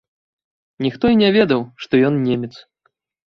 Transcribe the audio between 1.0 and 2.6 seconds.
і не ведаў, што ён немец.